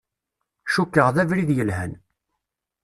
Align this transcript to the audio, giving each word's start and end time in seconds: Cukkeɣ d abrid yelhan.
Cukkeɣ 0.73 1.07
d 1.15 1.17
abrid 1.23 1.49
yelhan. 1.57 1.93